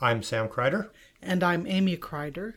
[0.00, 0.90] I'm Sam Kreider.
[1.20, 2.54] And I'm Amy Kreider.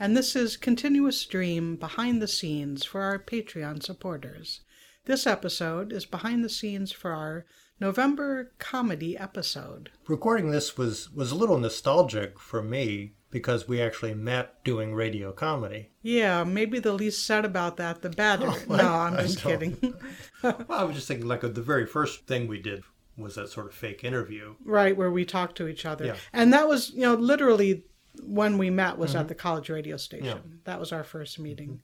[0.00, 4.62] And this is Continuous Stream Behind the Scenes for our Patreon supporters.
[5.04, 7.46] This episode is behind the scenes for our
[7.78, 9.90] November comedy episode.
[10.08, 15.30] Recording this was, was a little nostalgic for me because we actually met doing radio
[15.30, 15.90] comedy.
[16.02, 18.50] Yeah, maybe the least said about that, the better.
[18.68, 19.94] Oh, no, I, I'm just kidding.
[20.42, 22.82] well, I was just thinking, like, the very first thing we did
[23.22, 24.54] was that sort of fake interview.
[24.64, 26.06] Right, where we talked to each other.
[26.06, 26.16] Yeah.
[26.32, 27.84] And that was, you know, literally
[28.22, 29.20] when we met was mm-hmm.
[29.20, 30.26] at the college radio station.
[30.26, 30.56] Yeah.
[30.64, 31.80] That was our first meeting.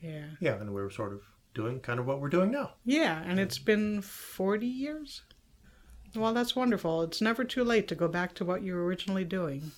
[0.00, 0.24] Yeah.
[0.40, 1.22] Yeah, and we were sort of
[1.54, 2.74] doing kind of what we're doing now.
[2.84, 5.22] Yeah, and it's been 40 years.
[6.14, 7.02] Well, that's wonderful.
[7.02, 9.72] It's never too late to go back to what you were originally doing.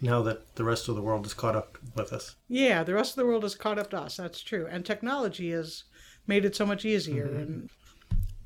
[0.00, 2.36] Now that the rest of the world is caught up with us.
[2.48, 4.16] Yeah, the rest of the world is caught up to us.
[4.16, 4.66] That's true.
[4.70, 5.84] And technology has
[6.26, 7.26] made it so much easier.
[7.26, 7.36] Mm-hmm.
[7.38, 7.70] And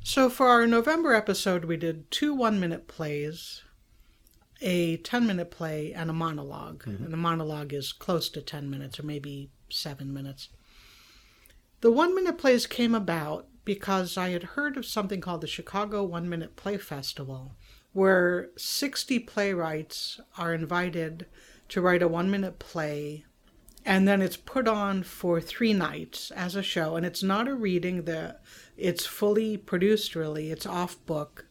[0.07, 3.65] so for our November episode, we did two one minute plays,
[4.61, 7.03] a 10 minute play, and a monolog mm-hmm.
[7.03, 10.49] And the monologue is close to 10 minutes or maybe seven minutes.
[11.81, 16.05] The one minute plays came about because I had heard of something called the Chicago
[16.05, 17.57] One Minute Play Festival,
[17.93, 21.27] where 60 playwrights are invited
[21.71, 23.25] to write a one minute play
[23.87, 27.55] and then it's put on for three nights as a show and it's not a
[27.55, 28.37] reading the
[28.77, 30.51] it's fully produced really.
[30.51, 31.47] It's off book.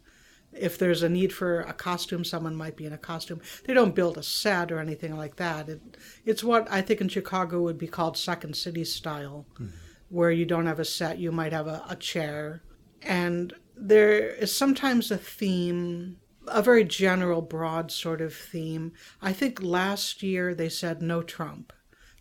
[0.52, 3.42] If there's a need for a costume someone might be in a costume.
[3.64, 5.70] They don't build a set or anything like that.
[5.70, 9.68] It, it's what i think in chicago would be called second city style mm-hmm.
[10.10, 12.64] where you don't have a set you might have a, a chair.
[13.02, 18.92] And there is sometimes a theme a very general broad sort of theme.
[19.20, 21.74] I think last year they said no trump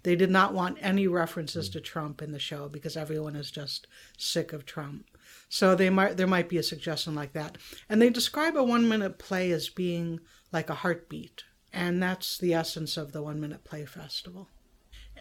[0.04, 1.72] they did not want any references hmm.
[1.72, 5.06] to Trump in the show because everyone is just sick of Trump.
[5.48, 7.58] So they might there might be a suggestion like that.
[7.88, 10.20] And they describe a one minute play as being
[10.52, 11.44] like a heartbeat.
[11.72, 14.48] And that's the essence of the one minute play festival.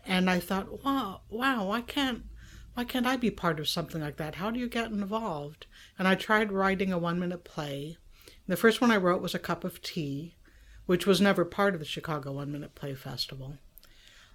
[0.05, 2.25] And I thought, wow, wow, why can't
[2.73, 4.35] why can't I be part of something like that?
[4.35, 5.65] How do you get involved?
[5.97, 7.97] And I tried writing a one minute play.
[8.47, 10.35] The first one I wrote was A Cup of Tea,
[10.85, 13.57] which was never part of the Chicago One Minute Play Festival.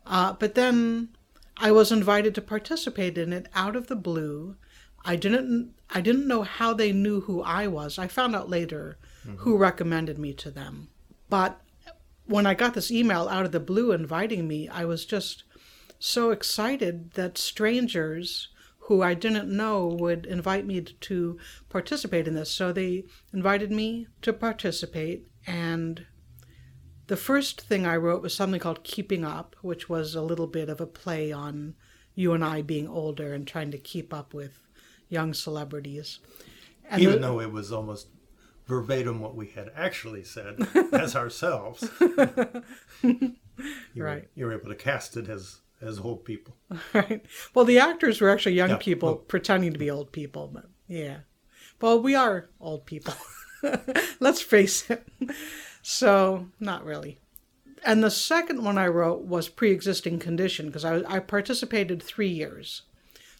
[0.08, 1.10] Uh, but then
[1.58, 4.56] I was invited to participate in it out of the blue.
[5.04, 7.98] I didn't I didn't know how they knew who I was.
[7.98, 9.36] I found out later mm-hmm.
[9.36, 10.88] who recommended me to them.
[11.30, 11.60] But
[12.26, 15.44] when I got this email out of the blue inviting me, I was just
[15.98, 18.48] so excited that strangers
[18.80, 21.38] who I didn't know would invite me to
[21.68, 22.50] participate in this.
[22.50, 26.06] So they invited me to participate and
[27.08, 30.68] the first thing I wrote was something called Keeping Up, which was a little bit
[30.68, 31.74] of a play on
[32.14, 34.60] you and I being older and trying to keep up with
[35.08, 36.20] young celebrities.
[36.88, 38.08] And Even the, though it was almost
[38.66, 41.88] verbatim what we had actually said as ourselves.
[43.02, 43.36] you
[43.96, 44.22] right.
[44.22, 46.56] Were, you were able to cast it as as old people.
[46.92, 47.24] Right.
[47.54, 48.76] Well, the actors were actually young yeah.
[48.78, 51.18] people well, pretending to be old people, but yeah.
[51.80, 53.14] Well, we are old people.
[54.20, 55.06] Let's face it.
[55.82, 57.18] So, not really.
[57.84, 62.28] And the second one I wrote was pre existing condition because I, I participated three
[62.28, 62.82] years.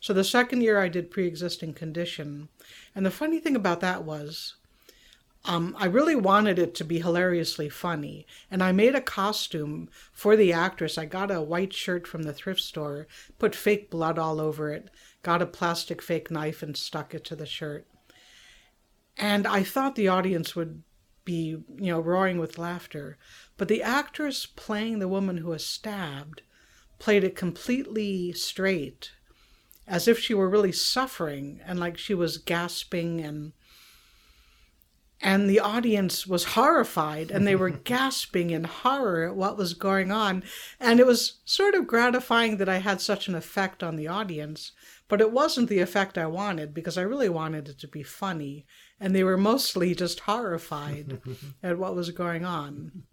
[0.00, 2.48] So the second year I did pre existing condition.
[2.94, 4.54] And the funny thing about that was
[5.44, 8.26] um, I really wanted it to be hilariously funny.
[8.50, 10.98] And I made a costume for the actress.
[10.98, 13.06] I got a white shirt from the thrift store,
[13.38, 14.90] put fake blood all over it,
[15.22, 17.86] got a plastic fake knife and stuck it to the shirt.
[19.16, 20.82] And I thought the audience would
[21.28, 23.18] be, you know, roaring with laughter.
[23.58, 26.40] But the actress playing the woman who was stabbed
[26.98, 29.12] played it completely straight,
[29.86, 33.52] as if she were really suffering and like she was gasping and
[35.20, 40.10] and the audience was horrified and they were gasping in horror at what was going
[40.10, 40.42] on
[40.80, 44.72] and it was sort of gratifying that i had such an effect on the audience
[45.08, 48.64] but it wasn't the effect i wanted because i really wanted it to be funny
[49.00, 51.20] and they were mostly just horrified
[51.62, 53.04] at what was going on.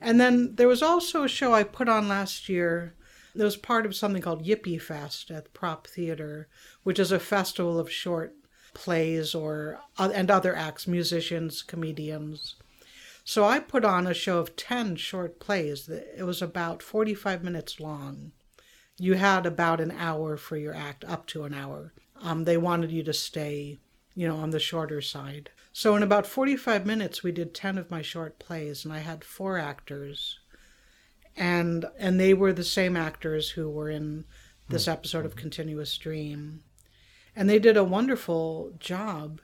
[0.00, 2.94] And then there was also a show I put on last year
[3.34, 6.48] that was part of something called Yippie Fest at Prop Theater,
[6.82, 8.34] which is a festival of short
[8.74, 12.56] plays or and other acts, musicians, comedians.
[13.24, 15.88] So I put on a show of 10 short plays.
[15.88, 18.32] It was about 45 minutes long.
[18.98, 21.92] You had about an hour for your act, up to an hour.
[22.22, 23.78] Um, they wanted you to stay
[24.16, 25.50] you know, on the shorter side.
[25.72, 29.22] So in about 45 minutes, we did 10 of my short plays, and I had
[29.22, 30.40] four actors.
[31.36, 34.24] And and they were the same actors who were in
[34.70, 34.92] this mm-hmm.
[34.92, 36.62] episode of Continuous Stream.
[37.36, 39.42] And they did a wonderful job.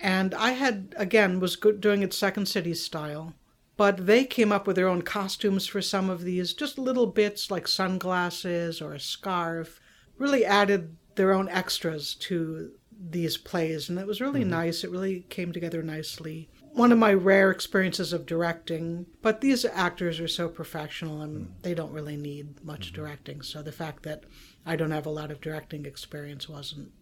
[0.00, 3.34] And I had, again, was doing it Second City style.
[3.76, 7.52] But they came up with their own costumes for some of these, just little bits
[7.52, 9.80] like sunglasses or a scarf,
[10.16, 13.88] really added their own extras to these plays.
[13.88, 14.50] And it was really mm-hmm.
[14.50, 14.84] nice.
[14.84, 16.48] It really came together nicely
[16.78, 19.06] one of my rare experiences of directing.
[19.20, 21.62] But these actors are so professional and mm.
[21.62, 23.02] they don't really need much mm-hmm.
[23.02, 23.42] directing.
[23.42, 24.24] So the fact that
[24.64, 26.92] I don't have a lot of directing experience wasn't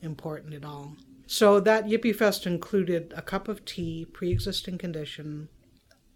[0.00, 0.96] important at all.
[1.26, 5.48] So that Yippie Fest included a cup of tea, pre existing condition,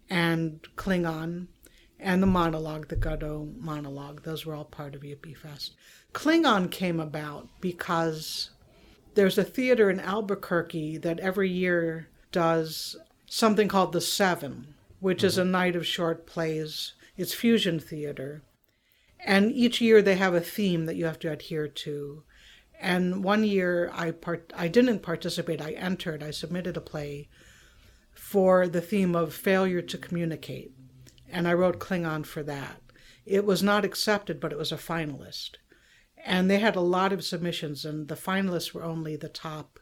[0.09, 1.47] and Klingon,
[1.99, 4.23] and the monologue, the Godot monologue.
[4.23, 5.75] Those were all part of Yippie Fest.
[6.13, 8.51] Klingon came about because
[9.19, 12.95] there's a theater in Albuquerque that every year does
[13.25, 15.25] something called the Seven, which mm-hmm.
[15.27, 15.51] is a mm-hmm.
[15.51, 16.93] night of short plays.
[17.17, 18.43] It's fusion theater.
[19.19, 22.23] And each year they have a theme that you have to adhere to.
[22.79, 27.27] And one year I part I didn't participate, I entered, I submitted a play
[28.13, 30.71] for the theme of failure to communicate.
[31.29, 32.81] And I wrote Klingon for that.
[33.25, 35.57] It was not accepted, but it was a finalist.
[36.25, 39.79] And they had a lot of submissions, and the finalists were only the top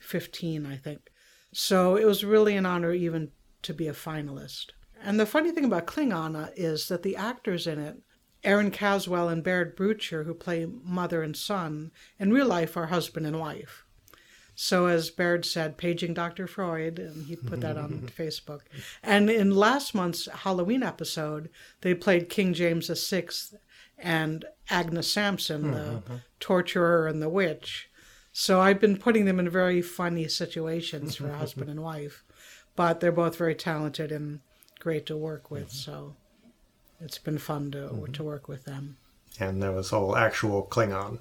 [0.00, 1.10] 15, I think.
[1.52, 3.32] So it was really an honor even
[3.62, 4.66] to be a finalist.
[5.02, 7.96] And the funny thing about Klingon is that the actors in it,
[8.44, 13.26] Erin Caswell and Baird Brucher, who play mother and son, in real life are husband
[13.26, 13.84] and wife.
[14.54, 16.46] So as Baird said, paging Dr.
[16.46, 18.60] Freud, and he put that on Facebook.
[19.02, 21.48] And in last month's Halloween episode,
[21.80, 23.28] they played King James VI
[24.02, 26.14] and Agnes Sampson, the mm-hmm.
[26.38, 27.90] torturer and the witch.
[28.32, 32.24] So I've been putting them in very funny situations for husband and wife,
[32.76, 34.40] but they're both very talented and
[34.78, 35.68] great to work with.
[35.68, 35.90] Mm-hmm.
[35.92, 36.16] So
[37.00, 38.12] it's been fun to mm-hmm.
[38.12, 38.96] to work with them.
[39.38, 41.20] And there was all actual Klingon.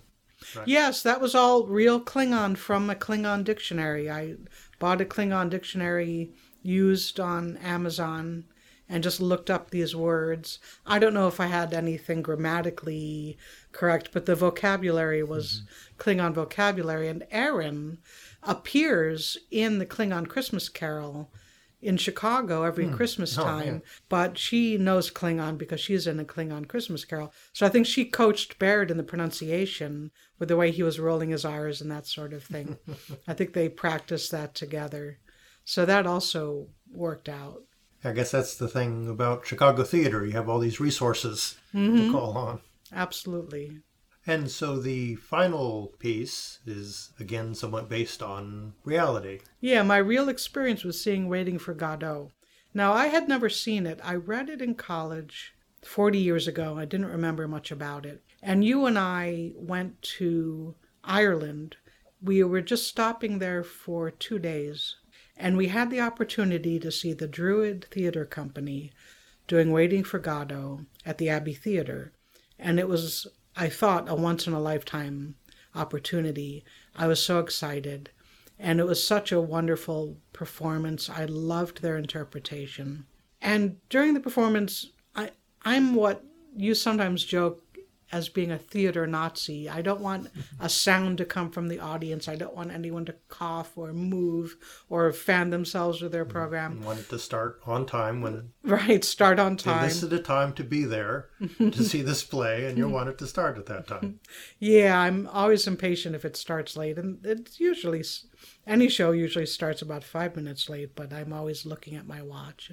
[0.55, 0.67] Right?
[0.67, 4.09] Yes, that was all real Klingon from a Klingon dictionary.
[4.09, 4.35] I
[4.79, 8.45] bought a Klingon dictionary used on Amazon
[8.89, 10.59] and just looked up these words.
[10.85, 13.37] I don't know if I had anything grammatically
[13.71, 16.01] correct, but the vocabulary was mm-hmm.
[16.01, 17.07] Klingon vocabulary.
[17.07, 17.99] And Erin
[18.41, 21.31] appears in the Klingon Christmas Carol
[21.81, 22.93] in Chicago every mm.
[22.93, 27.31] Christmas time, oh, but she knows Klingon because she's in a Klingon Christmas Carol.
[27.53, 31.29] So I think she coached Baird in the pronunciation with the way he was rolling
[31.29, 32.77] his R's and that sort of thing.
[33.27, 35.19] I think they practiced that together.
[35.63, 37.63] So that also worked out.
[38.03, 40.25] I guess that's the thing about Chicago theater.
[40.25, 41.97] You have all these resources mm-hmm.
[41.97, 42.61] to call on.
[42.93, 43.81] Absolutely.
[44.25, 49.39] And so the final piece is again somewhat based on reality.
[49.59, 52.31] Yeah, my real experience was seeing Waiting for Godot.
[52.73, 53.99] Now, I had never seen it.
[54.03, 56.77] I read it in college 40 years ago.
[56.77, 58.21] I didn't remember much about it.
[58.43, 61.77] And you and I went to Ireland.
[62.21, 64.97] We were just stopping there for two days
[65.39, 68.91] and we had the opportunity to see the Druid Theatre Company
[69.47, 72.11] doing Waiting for Godot at the Abbey Theatre.
[72.59, 73.25] And it was,
[73.55, 75.35] I thought, a once in a lifetime
[75.73, 76.65] opportunity.
[76.93, 78.11] I was so excited.
[78.59, 81.09] And it was such a wonderful performance.
[81.09, 83.05] I loved their interpretation.
[83.41, 85.31] And during the performance, I,
[85.63, 86.21] I'm what
[86.53, 87.63] you sometimes joke
[88.11, 89.69] as being a theater Nazi.
[89.69, 90.29] I don't want
[90.59, 92.27] a sound to come from the audience.
[92.27, 94.57] I don't want anyone to cough or move
[94.89, 96.31] or fan themselves with their mm-hmm.
[96.31, 96.77] program.
[96.79, 99.83] You want it to start on time when right start on time.
[99.83, 103.17] This is the time to be there to see this play, and you want it
[103.19, 104.19] to start at that time.
[104.59, 108.03] Yeah, I'm always impatient if it starts late, and it's usually
[108.67, 110.95] any show usually starts about five minutes late.
[110.95, 112.71] But I'm always looking at my watch.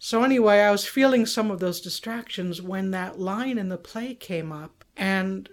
[0.00, 4.14] So, anyway, I was feeling some of those distractions when that line in the play
[4.14, 4.84] came up.
[4.96, 5.48] And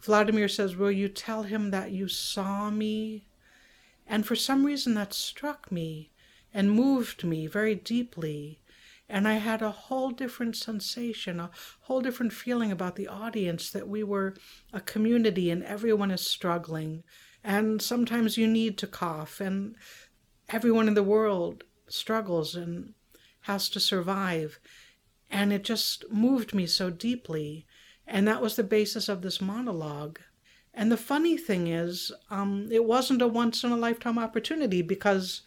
[0.00, 3.26] Vladimir says, Will you tell him that you saw me?
[4.06, 6.12] And for some reason, that struck me
[6.54, 8.60] and moved me very deeply.
[9.08, 11.50] And I had a whole different sensation, a
[11.82, 14.34] whole different feeling about the audience that we were
[14.72, 17.02] a community and everyone is struggling.
[17.42, 19.76] And sometimes you need to cough, and
[20.48, 22.54] everyone in the world struggles.
[22.54, 22.94] And
[23.48, 24.60] has to survive.
[25.30, 27.66] And it just moved me so deeply.
[28.06, 30.20] And that was the basis of this monologue.
[30.72, 35.40] And the funny thing is, um, it wasn't a once in a lifetime opportunity because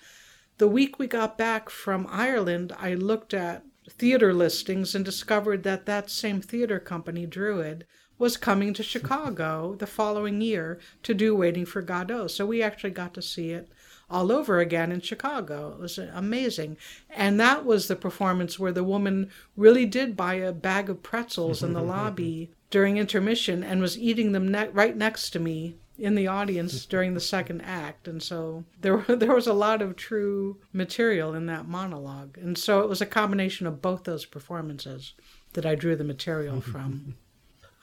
[0.57, 5.85] the week we got back from Ireland, I looked at theater listings and discovered that
[5.85, 7.85] that same theater company, Druid,
[8.17, 12.27] was coming to Chicago the following year to do Waiting for Godot.
[12.27, 13.69] So we actually got to see it
[14.11, 15.71] all over again in Chicago.
[15.71, 16.77] It was amazing.
[17.09, 21.63] And that was the performance where the woman really did buy a bag of pretzels
[21.63, 26.15] in the lobby during intermission and was eating them ne- right next to me in
[26.15, 30.57] the audience during the second act, and so there there was a lot of true
[30.73, 35.13] material in that monologue, and so it was a combination of both those performances
[35.53, 37.15] that I drew the material from.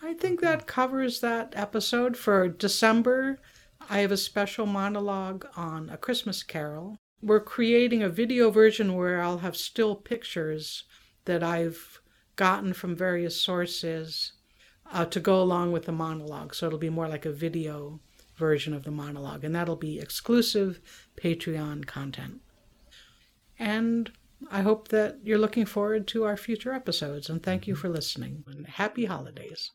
[0.03, 3.39] I think that covers that episode for December.
[3.91, 6.99] I have a special monologue on A Christmas Carol.
[7.23, 10.85] We're creating a video version where I'll have still pictures
[11.25, 12.01] that I've
[12.37, 14.33] gotten from various sources
[14.93, 16.55] uh, to go along with the monologue.
[16.55, 18.01] So it'll be more like a video
[18.37, 20.81] version of the monologue, and that'll be exclusive
[21.21, 22.41] Patreon content.
[23.59, 24.13] And
[24.51, 28.45] I hope that you're looking forward to our future episodes, and thank you for listening.
[28.47, 29.73] And happy holidays.